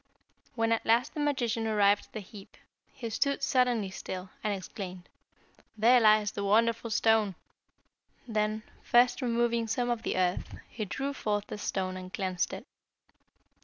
When, 0.55 0.71
at 0.71 0.83
last, 0.83 1.13
the 1.13 1.19
magician 1.19 1.67
arrived 1.67 2.07
at 2.07 2.13
the 2.13 2.21
heap, 2.21 2.57
he 2.91 3.07
stood 3.11 3.43
suddenly 3.43 3.91
still, 3.91 4.31
and 4.43 4.51
exclaimed, 4.51 5.07
'There 5.77 5.99
lies 5.99 6.31
the 6.31 6.43
wonderful 6.43 6.89
stone.' 6.89 7.35
Then, 8.27 8.63
first 8.81 9.21
removing 9.21 9.67
some 9.67 9.91
of 9.91 10.01
the 10.01 10.17
earth, 10.17 10.55
he 10.67 10.85
drew 10.85 11.13
forth 11.13 11.45
the 11.45 11.59
stone, 11.59 11.97
and 11.97 12.11
cleansed 12.11 12.51
it. 12.51 12.65